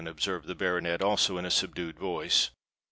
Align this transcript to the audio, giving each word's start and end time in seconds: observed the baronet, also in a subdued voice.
observed 0.07 0.47
the 0.47 0.55
baronet, 0.55 0.99
also 0.99 1.37
in 1.37 1.45
a 1.45 1.51
subdued 1.51 1.99
voice. 1.99 2.49